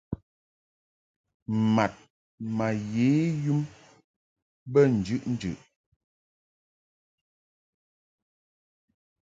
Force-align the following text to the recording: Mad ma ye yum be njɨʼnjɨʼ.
Mad 1.75 1.93
ma 2.55 2.67
ye 2.93 3.09
yum 3.45 3.59
be 4.71 4.79
njɨʼnjɨʼ. 4.95 5.57